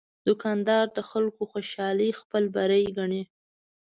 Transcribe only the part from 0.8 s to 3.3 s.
د خلکو خوشالي خپل بری ګڼي.